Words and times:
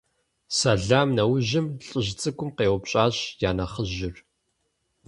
Сэлам 0.57 1.09
нэужьым 1.17 1.67
лӀыжь 1.85 2.11
цӀыкӀум 2.19 2.49
къеупщӀащ 2.57 3.17
я 3.47 3.51
нэхъыжьыр. 3.57 4.15